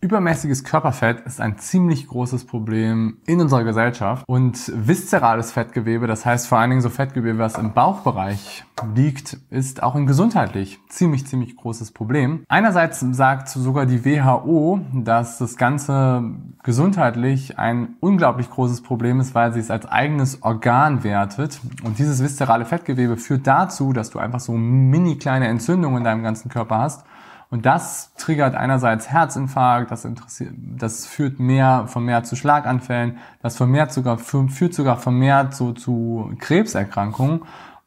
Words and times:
Übermäßiges 0.00 0.62
Körperfett 0.62 1.26
ist 1.26 1.40
ein 1.40 1.58
ziemlich 1.58 2.06
großes 2.06 2.44
Problem 2.44 3.16
in 3.26 3.40
unserer 3.40 3.64
Gesellschaft 3.64 4.22
und 4.28 4.70
viszerales 4.72 5.50
Fettgewebe, 5.50 6.06
das 6.06 6.24
heißt 6.24 6.46
vor 6.46 6.58
allen 6.58 6.70
Dingen 6.70 6.82
so 6.82 6.88
Fettgewebe, 6.88 7.38
was 7.38 7.58
im 7.58 7.72
Bauchbereich 7.72 8.64
liegt, 8.94 9.38
ist 9.50 9.82
auch 9.82 9.96
ein 9.96 10.06
gesundheitlich 10.06 10.78
ziemlich, 10.88 11.26
ziemlich 11.26 11.56
großes 11.56 11.90
Problem. 11.90 12.44
Einerseits 12.46 13.00
sagt 13.00 13.48
sogar 13.48 13.86
die 13.86 14.04
WHO, 14.04 14.78
dass 14.92 15.38
das 15.38 15.56
Ganze 15.56 16.22
gesundheitlich 16.62 17.58
ein 17.58 17.96
unglaublich 17.98 18.48
großes 18.50 18.82
Problem 18.82 19.18
ist, 19.18 19.34
weil 19.34 19.52
sie 19.52 19.58
es 19.58 19.72
als 19.72 19.84
eigenes 19.86 20.44
Organ 20.44 21.02
wertet 21.02 21.60
und 21.82 21.98
dieses 21.98 22.22
viszerale 22.22 22.66
Fettgewebe 22.66 23.16
führt 23.16 23.48
dazu, 23.48 23.92
dass 23.92 24.10
du 24.10 24.20
einfach 24.20 24.38
so 24.38 24.52
mini 24.52 25.18
kleine 25.18 25.48
Entzündungen 25.48 25.98
in 25.98 26.04
deinem 26.04 26.22
ganzen 26.22 26.50
Körper 26.50 26.78
hast 26.78 27.04
und 27.50 27.64
das 27.64 28.14
triggert 28.14 28.54
einerseits 28.54 29.10
Herzinfarkt, 29.10 29.90
das, 29.90 30.04
interessiert, 30.04 30.52
das 30.56 31.06
führt 31.06 31.40
mehr, 31.40 31.86
vermehrt 31.86 32.26
zu 32.26 32.36
Schlaganfällen, 32.36 33.18
das 33.40 33.56
vermehrt 33.56 33.92
sogar, 33.92 34.18
führt 34.18 34.74
sogar 34.74 34.98
vermehrt 34.98 35.54
so 35.54 35.72
zu 35.72 36.30
Krebserkrankungen. 36.38 37.42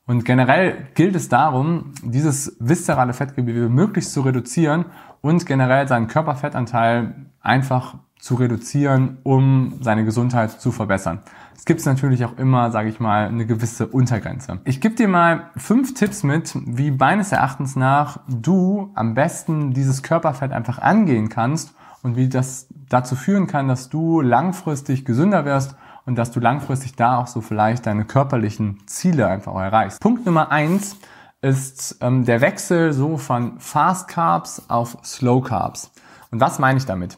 Und 0.07 0.25
generell 0.25 0.87
gilt 0.95 1.15
es 1.15 1.29
darum, 1.29 1.93
dieses 2.01 2.57
viszerale 2.59 3.13
Fettgewebe 3.13 3.69
möglichst 3.69 4.13
zu 4.13 4.21
reduzieren 4.21 4.85
und 5.21 5.45
generell 5.45 5.87
seinen 5.87 6.07
Körperfettanteil 6.07 7.27
einfach 7.39 7.95
zu 8.21 8.35
reduzieren, 8.35 9.17
um 9.23 9.79
seine 9.81 10.05
Gesundheit 10.05 10.51
zu 10.51 10.71
verbessern. 10.71 11.19
Es 11.57 11.65
gibt 11.65 11.85
natürlich 11.85 12.23
auch 12.23 12.37
immer, 12.37 12.71
sage 12.71 12.89
ich 12.89 12.99
mal, 12.99 13.27
eine 13.27 13.45
gewisse 13.45 13.87
Untergrenze. 13.87 14.59
Ich 14.63 14.79
gebe 14.79 14.95
dir 14.95 15.07
mal 15.07 15.49
fünf 15.57 15.93
Tipps 15.95 16.23
mit, 16.23 16.55
wie 16.65 16.91
meines 16.91 17.31
Erachtens 17.31 17.75
nach 17.75 18.19
du 18.27 18.91
am 18.93 19.15
besten 19.15 19.73
dieses 19.73 20.03
Körperfett 20.03 20.51
einfach 20.51 20.79
angehen 20.79 21.29
kannst 21.29 21.73
und 22.03 22.15
wie 22.15 22.29
das 22.29 22.67
dazu 22.89 23.15
führen 23.15 23.47
kann, 23.47 23.67
dass 23.67 23.89
du 23.89 24.21
langfristig 24.21 25.03
gesünder 25.03 25.45
wirst 25.45 25.75
und 26.05 26.15
dass 26.15 26.31
du 26.31 26.39
langfristig 26.39 26.95
da 26.95 27.17
auch 27.17 27.27
so 27.27 27.41
vielleicht 27.41 27.85
deine 27.85 28.05
körperlichen 28.05 28.79
Ziele 28.87 29.27
einfach 29.27 29.55
erreichst. 29.55 29.99
Punkt 29.99 30.25
Nummer 30.25 30.51
eins 30.51 30.97
ist 31.41 31.97
ähm, 32.01 32.25
der 32.25 32.41
Wechsel 32.41 32.93
so 32.93 33.17
von 33.17 33.59
Fast 33.59 34.07
Carbs 34.07 34.63
auf 34.67 34.97
Slow 35.03 35.41
Carbs. 35.41 35.91
Und 36.31 36.39
was 36.39 36.59
meine 36.59 36.77
ich 36.77 36.85
damit? 36.85 37.17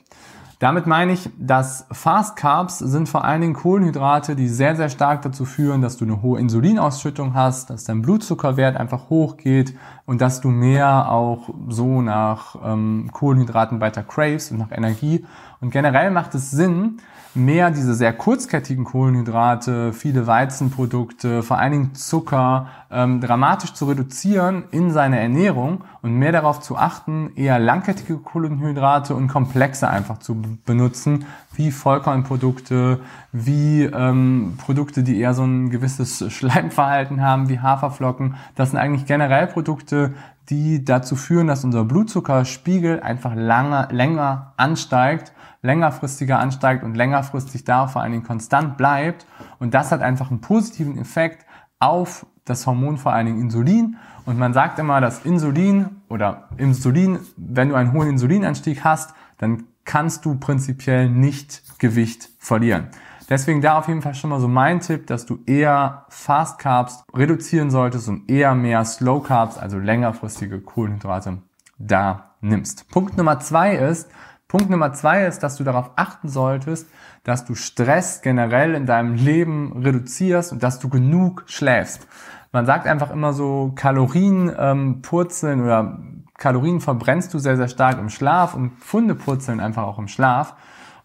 Damit 0.64 0.88
meine 0.88 1.12
ich, 1.12 1.30
dass 1.38 1.86
Fast 1.92 2.38
Carbs 2.38 2.80
sind 2.80 3.10
vor 3.10 3.26
allen 3.26 3.42
Dingen 3.42 3.54
Kohlenhydrate, 3.54 4.34
die 4.34 4.48
sehr, 4.48 4.78
sehr 4.78 4.88
stark 4.88 5.22
dazu 5.22 5.44
führen, 5.44 5.82
dass 5.82 5.98
du 5.98 6.06
eine 6.06 6.22
hohe 6.22 6.40
Insulinausschüttung 6.40 7.34
hast, 7.34 7.70
dass 7.70 7.84
dein 7.84 8.02
Blutzuckerwert 8.02 8.78
einfach 8.78 9.10
hochgeht 9.10 9.76
und 10.06 10.22
dass 10.22 10.40
du 10.40 10.48
mehr 10.48 11.12
auch 11.12 11.50
so 11.68 12.02
nach 12.02 12.56
ähm, 12.64 13.10
Kohlenhydraten 13.12 13.82
weiter 13.82 14.04
craves 14.04 14.52
und 14.52 14.60
nach 14.60 14.72
Energie. 14.72 15.26
Und 15.60 15.72
generell 15.72 16.12
macht 16.12 16.34
es 16.34 16.52
Sinn, 16.52 17.02
mehr 17.36 17.72
diese 17.72 17.94
sehr 17.94 18.14
kurzkettigen 18.14 18.84
Kohlenhydrate, 18.84 19.92
viele 19.92 20.28
Weizenprodukte, 20.28 21.44
vor 21.44 21.58
allen 21.58 21.72
Dingen 21.72 21.96
Zucker, 21.96 22.68
ähm, 22.92 23.22
dramatisch 23.22 23.74
zu 23.74 23.86
reduzieren 23.86 24.66
in 24.72 24.92
seiner 24.92 25.18
Ernährung 25.18 25.84
und 26.02 26.14
mehr 26.14 26.32
darauf 26.32 26.60
zu 26.60 26.78
achten, 26.78 27.32
eher 27.36 27.60
langkettige 27.60 28.18
Kohlenhydrate 28.18 29.16
und 29.16 29.28
komplexe 29.28 29.90
einfach 29.90 30.20
zu 30.20 30.36
benutzen, 30.66 31.26
wie 31.56 31.72
Vollkornprodukte, 31.72 33.00
wie 33.32 33.84
ähm, 33.84 34.56
Produkte, 34.58 35.04
die 35.04 35.20
eher 35.20 35.34
so 35.34 35.44
ein 35.44 35.70
gewisses 35.70 36.24
Schleimverhalten 36.34 37.22
haben, 37.22 37.50
wie 37.50 37.60
Haferflocken. 37.60 38.36
Das 38.56 38.72
sind 38.72 38.80
eigentlich 38.80 39.06
generell 39.06 39.48
Produkte, 39.48 40.14
die 40.50 40.84
dazu 40.84 41.16
führen, 41.16 41.48
dass 41.48 41.64
unser 41.64 41.86
Blutzuckerspiegel 41.86 43.02
einfach 43.02 43.34
lange, 43.36 43.88
länger 43.92 44.54
ansteigt 44.58 45.34
längerfristiger 45.64 46.40
ansteigt 46.40 46.84
und 46.84 46.96
längerfristig 46.96 47.64
da 47.64 47.88
vor 47.88 48.02
allen 48.04 48.12
Dingen 48.12 48.26
konstant 48.26 48.78
bleibt. 48.78 49.26
Und 49.60 49.74
das 49.74 49.92
hat 49.92 50.02
einfach 50.02 50.30
einen 50.30 50.42
positiven 50.42 50.98
Effekt 51.00 51.46
auf 51.80 52.26
das 52.46 52.68
Hormon 52.68 52.98
vor 52.98 53.14
allen 53.14 53.26
Dingen 53.26 53.42
Insulin. 53.42 53.98
Und 54.26 54.38
man 54.38 54.54
sagt 54.54 54.78
immer, 54.78 55.02
dass 55.02 55.26
Insulin 55.26 56.02
oder 56.10 56.50
Insulin, 56.58 57.20
wenn 57.38 57.70
du 57.70 57.76
einen 57.76 57.94
hohen 57.94 58.10
Insulinanstieg 58.10 58.84
hast, 58.84 59.14
dann 59.38 59.64
kannst 59.86 60.26
du 60.26 60.36
prinzipiell 60.36 61.10
nicht 61.10 61.80
Gewicht 61.80 62.30
verlieren. 62.40 62.88
Deswegen 63.30 63.62
da 63.62 63.80
auf 63.80 63.88
jeden 63.88 64.02
Fall 64.02 64.16
schon 64.16 64.30
mal 64.30 64.40
so 64.40 64.48
mein 64.48 64.80
Tipp, 64.82 65.08
dass 65.08 65.26
du 65.26 65.40
eher 65.46 66.06
Fast 66.10 66.60
Carbs 66.60 67.04
reduzieren 67.14 67.72
solltest 67.72 68.10
und 68.10 68.30
eher 68.30 68.54
mehr 68.54 68.84
Slow 68.86 69.24
Carbs, 69.24 69.58
also 69.58 69.78
längerfristige 69.78 70.60
Kohlenhydrate, 70.60 71.40
da 71.78 72.36
nimmst. 72.42 72.90
Punkt 72.92 73.18
Nummer 73.18 73.40
zwei 73.40 73.76
ist, 73.76 74.10
Punkt 74.48 74.70
Nummer 74.70 74.94
zwei 74.94 75.26
ist, 75.26 75.40
dass 75.42 75.56
du 75.56 75.64
darauf 75.64 75.92
achten 75.96 76.30
solltest, 76.30 76.88
dass 77.24 77.46
du 77.46 77.56
Stress 77.56 78.22
generell 78.22 78.76
in 78.76 78.86
deinem 78.86 79.16
Leben 79.16 79.82
reduzierst 79.82 80.52
und 80.52 80.62
dass 80.62 80.80
du 80.80 80.90
genug 80.90 81.44
schläfst. 81.48 82.08
Man 82.52 82.68
sagt 82.68 82.86
einfach 82.86 83.10
immer 83.10 83.34
so, 83.34 83.72
Kalorien 83.76 84.54
ähm, 84.56 85.02
purzeln 85.02 85.64
oder 85.64 85.98
Kalorien 86.38 86.82
verbrennst 86.82 87.34
du 87.34 87.40
sehr, 87.40 87.58
sehr 87.58 87.68
stark 87.68 88.00
im 88.00 88.10
Schlaf 88.10 88.54
und 88.54 88.72
Funde 88.80 89.16
purzeln 89.16 89.60
einfach 89.60 89.84
auch 89.84 90.00
im 90.00 90.08
Schlaf. 90.08 90.56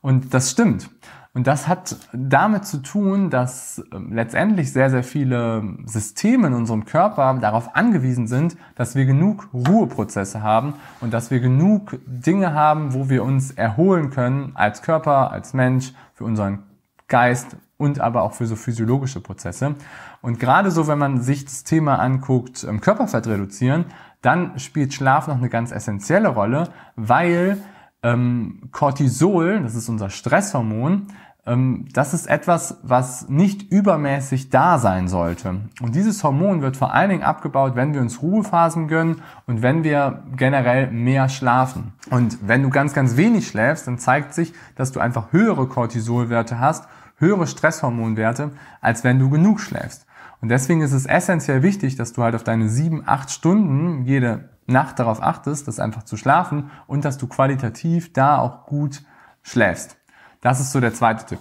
Und 0.01 0.33
das 0.33 0.51
stimmt. 0.51 0.91
Und 1.35 1.47
das 1.47 1.69
hat 1.69 1.97
damit 2.13 2.65
zu 2.65 2.79
tun, 2.79 3.31
dass 3.31 3.83
ähm, 3.93 4.13
letztendlich 4.13 4.73
sehr, 4.73 4.91
sehr 4.91 5.05
viele 5.05 5.63
Systeme 5.85 6.49
in 6.49 6.55
unserem 6.55 6.85
Körper 6.85 7.33
darauf 7.41 7.77
angewiesen 7.77 8.27
sind, 8.27 8.57
dass 8.75 8.95
wir 8.97 9.05
genug 9.05 9.49
Ruheprozesse 9.53 10.43
haben 10.43 10.75
und 11.01 11.13
dass 11.13 11.31
wir 11.31 11.41
genug 11.41 11.99
Dinge 12.07 12.55
haben, 12.55 12.95
wo 12.95 13.09
wir 13.09 13.23
uns 13.23 13.53
erholen 13.53 14.11
können 14.11 14.53
als 14.55 14.83
Körper, 14.83 15.31
als 15.31 15.53
Mensch, 15.55 15.93
für 16.15 16.25
unseren 16.25 16.65
Geist 17.07 17.57
und 17.77 18.01
aber 18.01 18.23
auch 18.23 18.33
für 18.33 18.47
so 18.47 18.57
physiologische 18.57 19.21
Prozesse. 19.21 19.77
Und 20.21 20.41
gerade 20.41 20.71
so, 20.71 20.89
wenn 20.89 20.99
man 20.99 21.21
sich 21.23 21.45
das 21.45 21.63
Thema 21.63 22.01
anguckt, 22.01 22.65
ähm, 22.65 22.81
Körperfett 22.81 23.27
reduzieren, 23.29 23.85
dann 24.23 24.59
spielt 24.59 24.95
Schlaf 24.95 25.29
noch 25.29 25.37
eine 25.37 25.49
ganz 25.49 25.73
essentielle 25.73 26.29
Rolle, 26.29 26.69
weil 26.97 27.59
ähm, 28.03 28.69
Cortisol, 28.73 29.61
das 29.63 29.75
ist 29.75 29.89
unser 29.89 30.11
Stresshormon, 30.11 31.09
ähm, 31.49 31.87
das 31.93 32.15
ist 32.15 32.27
etwas, 32.27 32.79
was 32.83 33.29
nicht 33.29 33.73
übermäßig 33.73 34.51
da 34.51 34.79
sein 34.79 35.09
sollte. 35.09 35.61
Und 35.81 35.95
dieses 35.95 36.23
Hormon 36.23 36.63
wird 36.63 36.77
vor 36.77 36.93
allen 36.93 37.11
Dingen 37.11 37.23
abgebaut, 37.23 37.75
wenn 37.75 37.95
wir 37.95 38.01
uns 38.01 38.23
Ruhephasen 38.23 38.87
gönnen 38.87 39.23
und 39.47 39.63
wenn 39.63 39.83
wir 39.83 40.23
generell 40.37 40.91
mehr 40.91 41.29
schlafen. 41.29 41.93
Und 42.11 42.39
wenn 42.47 42.63
du 42.63 42.71
ganz, 42.71 42.93
ganz 42.93 43.17
wenig 43.17 43.49
schläfst, 43.49 43.87
dann 43.87 43.99
zeigt 43.99 44.35
sich, 44.35 44.53
dass 44.77 44.93
du 44.93 45.01
einfach 45.01 45.33
höhere 45.33 45.67
Cortisolwerte 45.67 46.61
hast, 46.61 46.87
höhere 47.17 47.47
Stresshormonwerte, 47.47 48.51
als 48.81 49.03
wenn 49.03 49.19
du 49.19 49.31
genug 49.31 49.61
schläfst. 49.61 50.07
Und 50.41 50.49
deswegen 50.51 50.83
ist 50.83 50.93
es 50.93 51.07
essentiell 51.07 51.63
wichtig, 51.63 51.97
dass 51.97 52.13
du 52.13 52.23
halt 52.23 52.35
auf 52.35 52.45
deine 52.45 52.69
sieben, 52.69 53.03
acht 53.07 53.31
Stunden 53.31 54.05
jede 54.05 54.51
Nacht 54.67 54.99
darauf 54.99 55.23
achtest, 55.23 55.67
das 55.67 55.81
einfach 55.81 56.05
zu 56.05 56.17
schlafen 56.17 56.71
und 56.87 57.05
dass 57.05 57.19
du 57.19 57.27
qualitativ 57.27 58.13
da 58.13 58.39
auch 58.39 58.67
gut 58.67 59.03
schläfst. 59.43 59.97
Das 60.41 60.61
ist 60.61 60.73
so 60.73 60.81
der 60.81 60.95
zweite 60.95 61.25
Tipp. 61.25 61.41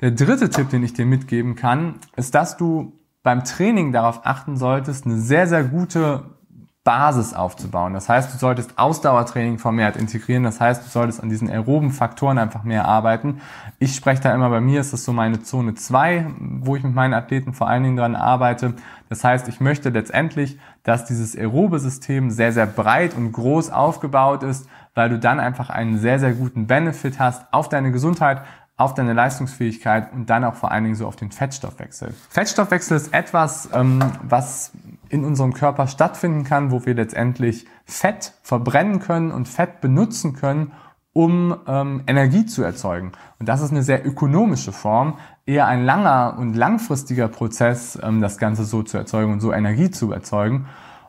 Der 0.00 0.12
dritte 0.12 0.50
Tipp, 0.50 0.68
den 0.70 0.84
ich 0.84 0.92
dir 0.92 1.06
mitgeben 1.06 1.56
kann, 1.56 1.96
ist, 2.16 2.34
dass 2.34 2.56
du 2.56 2.92
beim 3.22 3.42
Training 3.42 3.92
darauf 3.92 4.24
achten 4.24 4.56
solltest, 4.56 5.06
eine 5.06 5.18
sehr, 5.18 5.48
sehr 5.48 5.64
gute 5.64 6.37
Basis 6.84 7.34
aufzubauen. 7.34 7.92
Das 7.92 8.08
heißt, 8.08 8.32
du 8.32 8.38
solltest 8.38 8.78
Ausdauertraining 8.78 9.58
vermehrt 9.58 9.96
integrieren. 9.96 10.44
Das 10.44 10.58
heißt, 10.58 10.84
du 10.84 10.88
solltest 10.88 11.22
an 11.22 11.28
diesen 11.28 11.50
aeroben 11.50 11.90
Faktoren 11.90 12.38
einfach 12.38 12.64
mehr 12.64 12.86
arbeiten. 12.86 13.42
Ich 13.78 13.94
spreche 13.94 14.22
da 14.22 14.34
immer 14.34 14.48
bei 14.48 14.62
mir, 14.62 14.80
ist 14.80 14.94
das 14.94 15.04
so 15.04 15.12
meine 15.12 15.42
Zone 15.42 15.74
2, 15.74 16.26
wo 16.38 16.76
ich 16.76 16.82
mit 16.82 16.94
meinen 16.94 17.12
Athleten 17.12 17.52
vor 17.52 17.68
allen 17.68 17.82
Dingen 17.82 17.98
dran 17.98 18.16
arbeite. 18.16 18.74
Das 19.10 19.22
heißt, 19.22 19.48
ich 19.48 19.60
möchte 19.60 19.90
letztendlich, 19.90 20.58
dass 20.82 21.04
dieses 21.04 21.36
aerobe 21.36 21.78
System 21.78 22.30
sehr, 22.30 22.52
sehr 22.52 22.66
breit 22.66 23.14
und 23.14 23.32
groß 23.32 23.70
aufgebaut 23.70 24.42
ist, 24.42 24.66
weil 24.94 25.10
du 25.10 25.18
dann 25.18 25.40
einfach 25.40 25.68
einen 25.68 25.98
sehr, 25.98 26.18
sehr 26.18 26.32
guten 26.32 26.66
Benefit 26.66 27.18
hast 27.18 27.52
auf 27.52 27.68
deine 27.68 27.92
Gesundheit, 27.92 28.42
auf 28.78 28.94
deine 28.94 29.12
Leistungsfähigkeit 29.12 30.12
und 30.12 30.30
dann 30.30 30.44
auch 30.44 30.54
vor 30.54 30.70
allen 30.70 30.84
Dingen 30.84 30.96
so 30.96 31.06
auf 31.06 31.16
den 31.16 31.32
Fettstoffwechsel. 31.32 32.14
Fettstoffwechsel 32.30 32.96
ist 32.96 33.12
etwas, 33.12 33.68
ähm, 33.74 34.02
was 34.22 34.72
in 35.08 35.24
unserem 35.24 35.54
Körper 35.54 35.86
stattfinden 35.86 36.44
kann, 36.44 36.70
wo 36.70 36.84
wir 36.84 36.94
letztendlich 36.94 37.66
Fett 37.84 38.34
verbrennen 38.42 39.00
können 39.00 39.30
und 39.30 39.48
Fett 39.48 39.80
benutzen 39.80 40.34
können, 40.34 40.72
um 41.12 41.56
ähm, 41.66 42.02
Energie 42.06 42.46
zu 42.46 42.62
erzeugen. 42.62 43.12
Und 43.38 43.48
das 43.48 43.60
ist 43.60 43.70
eine 43.70 43.82
sehr 43.82 44.06
ökonomische 44.06 44.72
Form, 44.72 45.18
eher 45.46 45.66
ein 45.66 45.84
langer 45.84 46.36
und 46.38 46.54
langfristiger 46.54 47.28
Prozess, 47.28 47.98
ähm, 48.02 48.20
das 48.20 48.38
Ganze 48.38 48.64
so 48.64 48.82
zu 48.82 48.98
erzeugen 48.98 49.32
und 49.32 49.40
so 49.40 49.52
Energie 49.52 49.90
zu 49.90 50.12
erzeugen. 50.12 50.66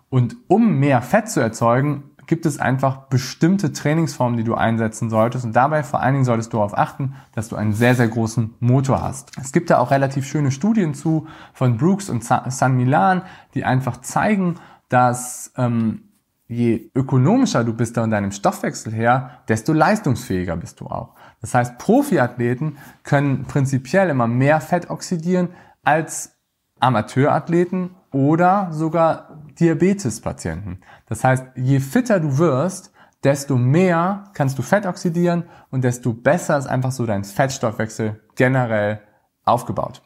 Und 0.10 0.38
um 0.48 0.80
mehr 0.80 1.02
Fett 1.02 1.30
zu 1.30 1.40
erzeugen, 1.40 2.09
gibt 2.30 2.46
es 2.46 2.60
einfach 2.60 3.08
bestimmte 3.08 3.74
Trainingsformen, 3.74 4.38
die 4.38 4.44
du 4.44 4.54
einsetzen 4.54 5.10
solltest. 5.10 5.46
Und 5.46 5.56
dabei 5.56 5.82
vor 5.82 6.00
allen 6.00 6.14
Dingen 6.14 6.26
solltest 6.26 6.54
du 6.54 6.58
darauf 6.58 6.78
achten, 6.78 7.16
dass 7.34 7.50
du 7.50 7.56
einen 7.56 7.74
sehr, 7.74 7.96
sehr 7.96 8.08
großen 8.08 8.54
Motor 8.60 9.02
hast. 9.02 9.32
Es 9.42 9.52
gibt 9.52 9.72
da 9.72 9.80
auch 9.80 9.90
relativ 9.90 10.28
schöne 10.28 10.52
Studien 10.52 10.94
zu 10.94 11.28
von 11.54 11.78
Brooks 11.78 12.08
und 12.08 12.24
San 12.24 12.78
Milan, 12.78 13.24
die 13.56 13.66
einfach 13.66 14.02
zeigen, 14.02 14.58
dass 14.90 15.52
ähm, 15.58 16.04
je 16.48 16.92
ökonomischer 16.94 17.64
du 17.64 17.74
bist 17.74 17.98
da 17.98 18.04
in 18.04 18.12
deinem 18.12 18.32
Stoffwechsel 18.32 18.94
her, 18.94 19.42
desto 19.48 19.74
leistungsfähiger 19.74 20.56
bist 20.56 20.82
du 20.82 20.86
auch. 20.86 21.16
Das 21.42 21.56
heißt, 21.56 21.80
Profiathleten 21.80 22.78
können 23.02 23.46
prinzipiell 23.46 24.08
immer 24.08 24.28
mehr 24.28 24.62
Fett 24.62 24.92
oxidieren 24.92 25.50
als 25.84 26.38
Amateurathleten 26.80 27.96
oder 28.12 28.68
sogar 28.72 29.40
Diabetespatienten. 29.60 30.82
Das 31.08 31.24
heißt, 31.24 31.46
je 31.56 31.80
fitter 31.80 32.20
du 32.20 32.38
wirst, 32.38 32.92
desto 33.24 33.58
mehr 33.58 34.26
kannst 34.34 34.58
du 34.58 34.62
Fett 34.62 34.86
oxidieren 34.86 35.44
und 35.72 35.84
desto 35.84 36.14
besser 36.14 36.58
ist 36.58 36.68
einfach 36.68 36.92
so 36.92 37.06
dein 37.06 37.24
Fettstoffwechsel 37.24 38.22
generell 38.36 39.02
aufgebaut. 39.44 40.02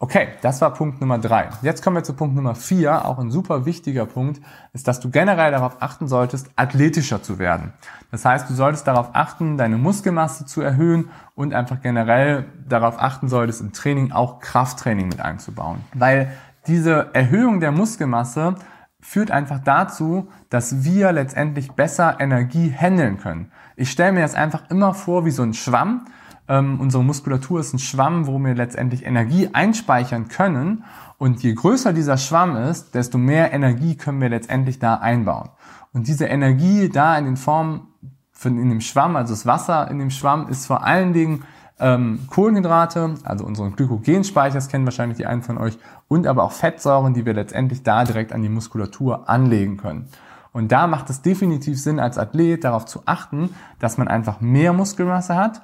Okay, 0.00 0.28
das 0.42 0.60
war 0.60 0.72
Punkt 0.74 1.00
Nummer 1.00 1.18
drei. 1.18 1.48
Jetzt 1.62 1.82
kommen 1.82 1.96
wir 1.96 2.04
zu 2.04 2.12
Punkt 2.12 2.36
Nummer 2.36 2.54
vier. 2.54 3.04
Auch 3.04 3.18
ein 3.18 3.32
super 3.32 3.66
wichtiger 3.66 4.06
Punkt 4.06 4.40
ist, 4.72 4.86
dass 4.86 5.00
du 5.00 5.10
generell 5.10 5.50
darauf 5.50 5.82
achten 5.82 6.06
solltest, 6.06 6.50
athletischer 6.54 7.20
zu 7.20 7.40
werden. 7.40 7.72
Das 8.12 8.24
heißt, 8.24 8.48
du 8.48 8.54
solltest 8.54 8.86
darauf 8.86 9.10
achten, 9.14 9.56
deine 9.56 9.76
Muskelmasse 9.76 10.46
zu 10.46 10.60
erhöhen 10.60 11.10
und 11.34 11.52
einfach 11.52 11.80
generell 11.80 12.44
darauf 12.68 13.02
achten 13.02 13.28
solltest, 13.28 13.60
im 13.60 13.72
Training 13.72 14.12
auch 14.12 14.38
Krafttraining 14.38 15.08
mit 15.08 15.20
einzubauen. 15.20 15.80
Weil 15.94 16.30
diese 16.68 17.12
Erhöhung 17.12 17.58
der 17.58 17.72
Muskelmasse 17.72 18.54
führt 19.00 19.30
einfach 19.30 19.60
dazu, 19.60 20.28
dass 20.50 20.84
wir 20.84 21.12
letztendlich 21.12 21.72
besser 21.72 22.20
Energie 22.20 22.72
handeln 22.76 23.18
können. 23.18 23.52
Ich 23.76 23.90
stelle 23.90 24.12
mir 24.12 24.22
das 24.22 24.34
einfach 24.34 24.70
immer 24.70 24.94
vor 24.94 25.24
wie 25.24 25.30
so 25.30 25.42
ein 25.42 25.54
Schwamm. 25.54 26.06
Ähm, 26.48 26.80
unsere 26.80 27.04
Muskulatur 27.04 27.60
ist 27.60 27.72
ein 27.72 27.78
Schwamm, 27.78 28.26
wo 28.26 28.38
wir 28.38 28.54
letztendlich 28.54 29.06
Energie 29.06 29.50
einspeichern 29.52 30.28
können. 30.28 30.84
Und 31.16 31.42
je 31.42 31.54
größer 31.54 31.92
dieser 31.92 32.16
Schwamm 32.16 32.56
ist, 32.56 32.94
desto 32.94 33.18
mehr 33.18 33.52
Energie 33.52 33.96
können 33.96 34.20
wir 34.20 34.28
letztendlich 34.28 34.78
da 34.78 34.94
einbauen. 34.94 35.50
Und 35.92 36.08
diese 36.08 36.26
Energie 36.26 36.88
da 36.88 37.16
in 37.16 37.24
den 37.24 37.36
Formen 37.36 37.88
von 38.32 38.58
in 38.58 38.68
dem 38.68 38.80
Schwamm, 38.80 39.16
also 39.16 39.32
das 39.32 39.46
Wasser 39.46 39.90
in 39.90 39.98
dem 39.98 40.10
Schwamm, 40.10 40.48
ist 40.48 40.66
vor 40.66 40.84
allen 40.84 41.12
Dingen 41.12 41.44
ähm, 41.80 42.20
Kohlenhydrate, 42.28 43.14
also 43.24 43.44
unseren 43.44 43.76
Glykogenspeicher, 43.76 44.54
das 44.54 44.68
kennen 44.68 44.84
wahrscheinlich 44.84 45.18
die 45.18 45.26
einen 45.26 45.42
von 45.42 45.58
euch, 45.58 45.78
und 46.08 46.26
aber 46.26 46.42
auch 46.44 46.52
Fettsäuren, 46.52 47.14
die 47.14 47.26
wir 47.26 47.34
letztendlich 47.34 47.82
da 47.82 48.04
direkt 48.04 48.32
an 48.32 48.42
die 48.42 48.48
Muskulatur 48.48 49.28
anlegen 49.28 49.76
können. 49.76 50.08
Und 50.52 50.72
da 50.72 50.86
macht 50.86 51.10
es 51.10 51.22
definitiv 51.22 51.80
Sinn, 51.80 52.00
als 52.00 52.18
Athlet 52.18 52.64
darauf 52.64 52.86
zu 52.86 53.02
achten, 53.06 53.50
dass 53.78 53.98
man 53.98 54.08
einfach 54.08 54.40
mehr 54.40 54.72
Muskelmasse 54.72 55.36
hat, 55.36 55.62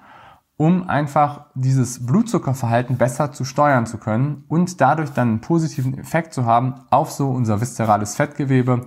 um 0.56 0.88
einfach 0.88 1.46
dieses 1.54 2.06
Blutzuckerverhalten 2.06 2.96
besser 2.96 3.32
zu 3.32 3.44
steuern 3.44 3.86
zu 3.86 3.98
können 3.98 4.44
und 4.46 4.80
dadurch 4.80 5.10
dann 5.10 5.28
einen 5.28 5.40
positiven 5.40 5.98
Effekt 5.98 6.32
zu 6.32 6.44
haben 6.44 6.74
auf 6.90 7.10
so 7.10 7.30
unser 7.30 7.60
viszerales 7.60 8.14
Fettgewebe 8.14 8.82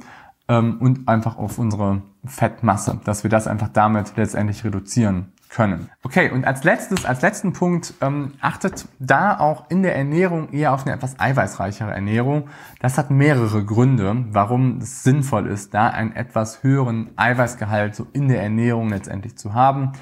ähm, 0.47 0.77
und 0.79 1.09
einfach 1.09 1.37
auf 1.37 1.59
unsere 1.59 2.03
Fettmasse, 2.25 3.01
dass 3.03 3.23
wir 3.23 3.29
das 3.29 3.47
einfach 3.47 3.69
damit 3.69 4.15
letztendlich 4.15 4.63
reduzieren 4.63 5.33
können. 5.49 5.89
Okay, 6.03 6.29
und 6.31 6.45
als 6.45 6.63
letztes, 6.63 7.05
als 7.05 7.21
letzten 7.21 7.53
Punkt, 7.53 7.93
ähm, 8.01 8.33
achtet 8.41 8.87
da 8.99 9.39
auch 9.39 9.69
in 9.69 9.83
der 9.83 9.95
Ernährung 9.95 10.51
eher 10.51 10.73
auf 10.73 10.85
eine 10.85 10.95
etwas 10.95 11.19
eiweißreichere 11.19 11.91
Ernährung. 11.91 12.49
Das 12.79 12.97
hat 12.97 13.11
mehrere 13.11 13.63
Gründe, 13.63 14.25
warum 14.31 14.77
es 14.79 15.03
sinnvoll 15.03 15.47
ist, 15.47 15.73
da 15.73 15.87
einen 15.87 16.15
etwas 16.15 16.63
höheren 16.63 17.09
Eiweißgehalt 17.15 17.95
so 17.95 18.07
in 18.13 18.27
der 18.27 18.41
Ernährung 18.41 18.89
letztendlich 18.89 19.37
zu 19.37 19.53
haben. 19.53 19.93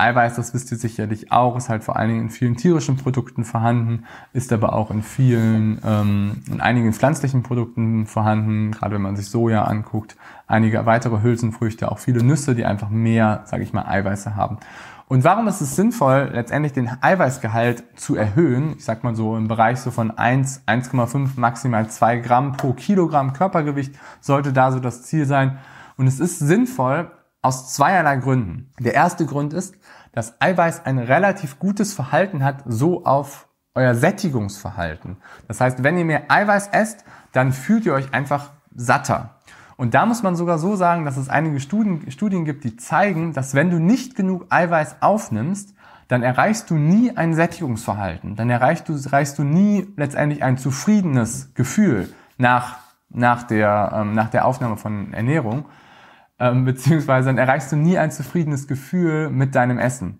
Eiweiß, 0.00 0.36
das 0.36 0.54
wisst 0.54 0.72
ihr 0.72 0.78
sicherlich 0.78 1.30
auch, 1.30 1.56
ist 1.56 1.68
halt 1.68 1.84
vor 1.84 1.96
allen 1.96 2.08
Dingen 2.08 2.22
in 2.22 2.30
vielen 2.30 2.56
tierischen 2.56 2.96
Produkten 2.96 3.44
vorhanden, 3.44 4.04
ist 4.32 4.52
aber 4.52 4.72
auch 4.72 4.90
in 4.90 5.02
vielen, 5.02 5.80
ähm, 5.84 6.42
in 6.50 6.60
einigen 6.60 6.92
pflanzlichen 6.92 7.42
Produkten 7.42 8.06
vorhanden, 8.06 8.72
gerade 8.72 8.94
wenn 8.94 9.02
man 9.02 9.16
sich 9.16 9.30
Soja 9.30 9.64
anguckt, 9.64 10.16
einige 10.46 10.86
weitere 10.86 11.22
Hülsenfrüchte, 11.22 11.90
auch 11.92 11.98
viele 11.98 12.24
Nüsse, 12.24 12.54
die 12.54 12.64
einfach 12.64 12.88
mehr, 12.88 13.42
sage 13.44 13.62
ich 13.62 13.72
mal, 13.72 13.86
Eiweiße 13.86 14.34
haben. 14.34 14.58
Und 15.10 15.24
warum 15.24 15.48
ist 15.48 15.60
es 15.60 15.74
sinnvoll, 15.74 16.30
letztendlich 16.32 16.72
den 16.72 16.88
Eiweißgehalt 17.00 17.82
zu 17.96 18.14
erhöhen? 18.14 18.74
Ich 18.78 18.84
sag 18.84 19.02
mal 19.02 19.16
so 19.16 19.36
im 19.36 19.48
Bereich 19.48 19.80
so 19.80 19.90
von 19.90 20.16
1, 20.16 20.62
1,5, 20.68 21.30
maximal 21.34 21.90
2 21.90 22.18
Gramm 22.18 22.52
pro 22.52 22.72
Kilogramm 22.74 23.32
Körpergewicht 23.32 23.92
sollte 24.20 24.52
da 24.52 24.70
so 24.70 24.78
das 24.78 25.02
Ziel 25.02 25.26
sein. 25.26 25.58
Und 25.96 26.06
es 26.06 26.20
ist 26.20 26.38
sinnvoll 26.38 27.10
aus 27.42 27.72
zweierlei 27.72 28.16
Gründen. 28.16 28.70
Der 28.78 28.94
erste 28.94 29.26
Grund 29.26 29.52
ist, 29.52 29.74
dass 30.12 30.40
Eiweiß 30.40 30.86
ein 30.86 30.98
relativ 30.98 31.58
gutes 31.58 31.94
Verhalten 31.94 32.44
hat, 32.44 32.62
so 32.66 33.04
auf 33.04 33.48
euer 33.74 33.94
Sättigungsverhalten. 33.94 35.16
Das 35.48 35.60
heißt, 35.60 35.82
wenn 35.82 35.96
ihr 35.96 36.04
mehr 36.04 36.24
Eiweiß 36.30 36.68
esst, 36.68 37.04
dann 37.32 37.52
fühlt 37.52 37.86
ihr 37.86 37.94
euch 37.94 38.12
einfach 38.12 38.50
satter. 38.74 39.36
Und 39.76 39.94
da 39.94 40.04
muss 40.04 40.22
man 40.22 40.36
sogar 40.36 40.58
so 40.58 40.76
sagen, 40.76 41.04
dass 41.04 41.16
es 41.16 41.28
einige 41.28 41.60
Studien, 41.60 42.10
Studien 42.10 42.44
gibt, 42.44 42.64
die 42.64 42.76
zeigen, 42.76 43.32
dass 43.32 43.54
wenn 43.54 43.70
du 43.70 43.78
nicht 43.78 44.14
genug 44.14 44.46
Eiweiß 44.50 44.96
aufnimmst, 45.00 45.74
dann 46.08 46.22
erreichst 46.22 46.68
du 46.70 46.74
nie 46.74 47.16
ein 47.16 47.34
Sättigungsverhalten. 47.34 48.34
Dann 48.34 48.50
erreichst 48.50 48.88
du, 48.88 48.94
erreichst 48.94 49.38
du 49.38 49.44
nie 49.44 49.86
letztendlich 49.96 50.42
ein 50.42 50.58
zufriedenes 50.58 51.54
Gefühl 51.54 52.12
nach, 52.36 52.78
nach, 53.08 53.44
der, 53.44 53.92
ähm, 53.94 54.14
nach 54.14 54.28
der 54.28 54.44
Aufnahme 54.44 54.76
von 54.76 55.14
Ernährung. 55.14 55.66
Ähm, 56.40 56.64
beziehungsweise 56.64 57.26
dann 57.26 57.38
erreichst 57.38 57.70
du 57.70 57.76
nie 57.76 57.98
ein 57.98 58.10
zufriedenes 58.10 58.66
Gefühl 58.66 59.28
mit 59.28 59.54
deinem 59.54 59.78
Essen. 59.78 60.18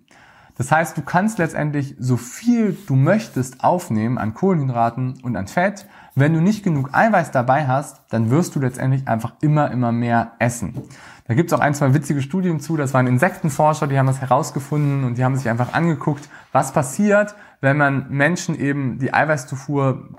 Das 0.59 0.71
heißt, 0.71 0.95
du 0.99 1.01
kannst 1.01 1.39
letztendlich 1.39 1.97
so 1.99 2.19
viel 2.19 2.77
du 2.87 2.95
möchtest 2.95 3.65
aufnehmen 3.65 4.19
an 4.19 4.35
Kohlenhydraten 4.35 5.21
und 5.23 5.35
an 5.35 5.47
Fett. 5.47 5.87
Wenn 6.15 6.35
du 6.35 6.41
nicht 6.43 6.63
genug 6.63 6.91
Eiweiß 6.93 7.31
dabei 7.31 7.67
hast, 7.67 8.03
dann 8.11 8.29
wirst 8.29 8.55
du 8.55 8.61
letztendlich 8.61 9.09
einfach 9.09 9.33
immer, 9.41 9.71
immer 9.71 9.91
mehr 9.91 10.33
essen. 10.39 10.75
Da 11.27 11.33
gibt 11.33 11.51
es 11.51 11.59
auch 11.59 11.63
ein, 11.63 11.73
zwei 11.73 11.95
witzige 11.95 12.21
Studien 12.21 12.61
zu. 12.61 12.77
Das 12.77 12.93
waren 12.93 13.07
Insektenforscher, 13.07 13.87
die 13.87 13.99
haben 13.99 14.09
das 14.09 14.21
herausgefunden 14.21 15.05
und 15.05 15.17
die 15.17 15.25
haben 15.25 15.37
sich 15.37 15.49
einfach 15.49 15.73
angeguckt, 15.73 16.29
was 16.53 16.73
passiert, 16.73 17.35
wenn 17.63 17.79
man 17.79 18.11
Menschen 18.11 18.55
eben 18.59 18.99
die 18.99 19.15
Eiweißzufuhr 19.15 20.11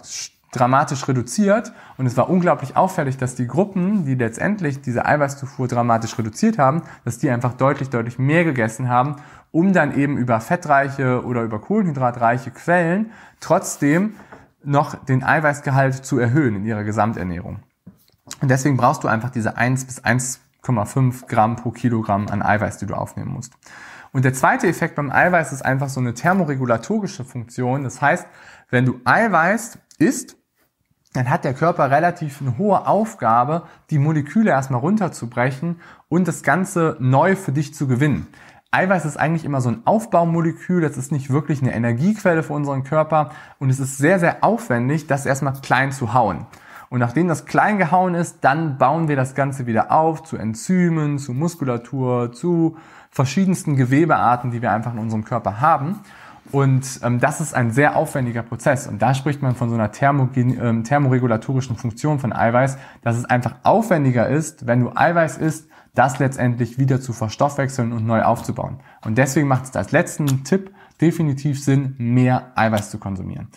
dramatisch 0.52 1.08
reduziert. 1.08 1.74
Und 1.98 2.06
es 2.06 2.18
war 2.18 2.30
unglaublich 2.30 2.76
auffällig, 2.76 3.18
dass 3.18 3.36
die 3.36 3.48
Gruppen, 3.48 4.06
die 4.06 4.16
letztendlich 4.16 4.82
diese 4.82 5.06
Eiweißzufuhr 5.06 5.68
dramatisch 5.68 6.18
reduziert 6.18 6.58
haben, 6.58 6.84
dass 7.06 7.20
die 7.20 7.30
einfach 7.30 7.54
deutlich, 7.54 7.90
deutlich 7.90 8.20
mehr 8.20 8.44
gegessen 8.44 8.90
haben 8.90 9.16
um 9.52 9.74
dann 9.74 9.98
eben 9.98 10.18
über 10.18 10.40
fettreiche 10.40 11.24
oder 11.26 11.44
über 11.44 11.60
kohlenhydratreiche 11.60 12.52
Quellen 12.52 13.12
trotzdem 13.40 14.16
noch 14.64 14.96
den 15.06 15.24
Eiweißgehalt 15.24 16.06
zu 16.06 16.20
erhöhen 16.20 16.56
in 16.56 16.66
ihrer 16.66 16.84
Gesamternährung. 16.84 17.60
Und 18.42 18.50
deswegen 18.50 18.78
brauchst 18.78 19.04
du 19.04 19.08
einfach 19.08 19.30
diese 19.30 19.58
1 19.58 19.86
bis 19.86 20.04
1,5 20.04 21.28
Gramm 21.28 21.56
pro 21.58 21.72
Kilogramm 21.72 22.28
an 22.30 22.42
Eiweiß, 22.42 22.78
die 22.78 22.86
du 22.86 22.94
aufnehmen 22.94 23.32
musst. 23.32 23.54
Und 24.14 24.26
der 24.26 24.34
zweite 24.34 24.68
Effekt 24.68 24.96
beim 24.96 25.12
Eiweiß 25.12 25.52
ist 25.52 25.66
einfach 25.66 25.90
so 25.90 26.00
eine 26.00 26.14
thermoregulatorische 26.14 27.24
Funktion. 27.26 27.84
Das 27.84 28.02
heißt, 28.02 28.28
wenn 28.70 28.86
du 28.86 29.00
Eiweiß 29.04 29.80
isst, 29.98 30.38
dann 31.14 31.30
hat 31.30 31.44
der 31.44 31.54
Körper 31.54 31.92
relativ 31.92 32.42
eine 32.42 32.58
hohe 32.58 32.88
Aufgabe, 32.88 33.64
die 33.90 34.00
Moleküle 34.00 34.52
erstmal 34.52 34.80
runterzubrechen 34.80 35.80
und 36.08 36.28
das 36.28 36.44
Ganze 36.44 36.96
neu 37.00 37.36
für 37.36 37.52
dich 37.52 37.74
zu 37.74 37.88
gewinnen. 37.88 38.28
Eiweiß 38.72 39.04
ist 39.04 39.18
eigentlich 39.18 39.44
immer 39.44 39.60
so 39.60 39.70
ein 39.70 39.82
Aufbaumolekül, 39.84 40.82
das 40.82 40.96
ist 40.96 41.12
nicht 41.12 41.30
wirklich 41.30 41.62
eine 41.62 41.74
Energiequelle 41.74 42.42
für 42.42 42.54
unseren 42.54 42.86
Körper 42.86 43.32
und 43.60 43.70
es 43.70 43.82
ist 43.82 43.98
sehr, 43.98 44.18
sehr 44.20 44.44
aufwendig, 44.46 45.08
das 45.08 45.26
erstmal 45.26 45.54
klein 45.62 45.92
zu 45.92 46.14
hauen. 46.14 46.46
Und 46.90 47.00
nachdem 47.00 47.28
das 47.28 47.46
klein 47.46 47.78
gehauen 47.78 48.16
ist, 48.16 48.38
dann 48.42 48.78
bauen 48.78 49.10
wir 49.10 49.18
das 49.18 49.36
Ganze 49.36 49.66
wieder 49.66 49.92
auf 49.92 50.24
zu 50.24 50.38
Enzymen, 50.38 51.20
zu 51.20 51.34
Muskulatur, 51.34 52.32
zu 52.32 52.78
verschiedensten 53.10 53.76
Gewebearten, 53.76 54.52
die 54.52 54.62
wir 54.62 54.72
einfach 54.72 54.94
in 54.94 55.00
unserem 55.00 55.26
Körper 55.26 55.60
haben. 55.60 56.00
Und 56.52 57.00
ähm, 57.04 57.20
das 57.20 57.40
ist 57.40 57.54
ein 57.54 57.72
sehr 57.72 57.96
aufwendiger 57.96 58.44
Prozess. 58.44 58.88
Und 58.88 59.02
da 59.02 59.14
spricht 59.14 59.42
man 59.42 59.56
von 59.56 59.70
so 59.70 59.76
einer 59.76 59.92
Thermogen 59.92 60.60
ähm, 60.62 60.84
thermoregulatorischen 60.84 61.78
Funktion 61.78 62.20
von 62.20 62.34
Eiweiß, 62.34 62.78
dass 63.02 63.18
es 63.18 63.26
einfach 63.26 63.56
aufwendiger 63.64 64.28
ist, 64.28 64.68
wenn 64.68 64.82
du 64.82 64.92
Eiweiß 64.94 65.38
isst, 65.38 65.70
das 65.94 66.20
letztendlich 66.20 66.78
wieder 66.78 67.02
zu 67.02 67.14
verstoffwechseln 67.14 67.92
und 67.94 68.06
neu 68.06 68.24
aufzubauen. 68.24 68.80
Und 69.04 69.18
deswegen 69.18 69.48
macht 69.48 69.66
es 69.66 69.76
als 69.76 69.92
letzten 69.92 70.44
Tipp 70.44 70.72
definitiv 71.00 71.62
Sinn, 71.64 71.96
mehr 71.98 72.52
Eiweiß 72.56 72.92
zu 72.92 72.98
konsumieren. 72.98 73.50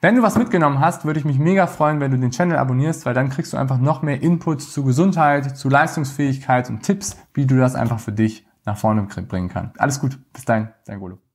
Wenn 0.00 0.14
du 0.14 0.22
was 0.22 0.36
mitgenommen 0.36 0.80
hast, 0.80 1.04
würde 1.04 1.18
ich 1.18 1.24
mich 1.24 1.38
mega 1.38 1.66
freuen, 1.66 2.00
wenn 2.00 2.10
du 2.10 2.18
den 2.18 2.30
Channel 2.30 2.58
abonnierst, 2.58 3.06
weil 3.06 3.14
dann 3.14 3.30
kriegst 3.30 3.52
du 3.52 3.56
einfach 3.56 3.78
noch 3.78 4.02
mehr 4.02 4.22
Inputs 4.22 4.72
zu 4.72 4.84
Gesundheit, 4.84 5.56
zu 5.56 5.68
Leistungsfähigkeit 5.68 6.68
und 6.68 6.82
Tipps, 6.82 7.16
wie 7.34 7.46
du 7.46 7.56
das 7.56 7.74
einfach 7.74 7.98
für 7.98 8.12
dich 8.12 8.46
nach 8.64 8.76
vorne 8.76 9.02
bringen 9.02 9.48
kann. 9.48 9.72
Alles 9.78 10.00
gut. 10.00 10.18
Bis 10.32 10.44
dahin, 10.44 10.68
dein 10.84 11.00
Golo. 11.00 11.25